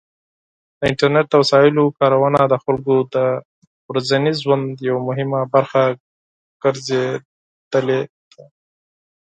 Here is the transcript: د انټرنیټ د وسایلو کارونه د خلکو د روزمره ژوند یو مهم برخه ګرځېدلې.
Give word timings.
د 0.77 0.79
انټرنیټ 0.89 1.25
د 1.29 1.33
وسایلو 1.43 1.83
کارونه 1.99 2.39
د 2.47 2.53
خلکو 2.63 2.95
د 3.15 3.17
روزمره 3.93 4.33
ژوند 4.43 4.67
یو 4.89 4.97
مهم 5.07 5.29
برخه 5.53 5.83
ګرځېدلې. 6.63 8.01